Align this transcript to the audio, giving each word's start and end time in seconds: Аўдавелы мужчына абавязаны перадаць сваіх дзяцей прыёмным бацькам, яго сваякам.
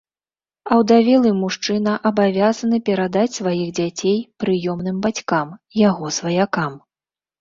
Аўдавелы 0.75 1.29
мужчына 1.41 1.93
абавязаны 2.11 2.77
перадаць 2.87 3.35
сваіх 3.39 3.69
дзяцей 3.81 4.17
прыёмным 4.45 4.95
бацькам, 5.07 5.47
яго 5.89 6.05
сваякам. 6.19 6.71